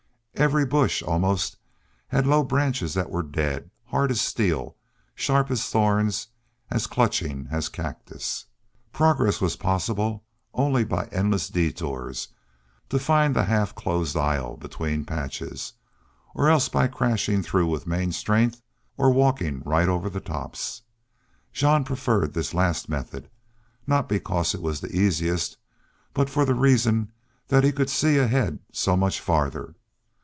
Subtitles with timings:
[0.35, 1.57] Every bush, almost,
[2.07, 4.75] had low branches that were dead, hard as steel,
[5.13, 6.29] sharp as thorns,
[6.71, 8.45] as clutching as cactus.
[8.91, 10.23] Progress was possible
[10.55, 12.29] only by endless detours
[12.89, 15.73] to find the half closed aisles between patches,
[16.33, 18.63] or else by crashing through with main strength
[18.97, 20.81] or walking right over the tops.
[21.53, 23.29] Jean preferred this last method,
[23.85, 25.57] not because it was the easiest,
[26.15, 27.11] but for the reason
[27.49, 29.75] that he could see ahead so much farther.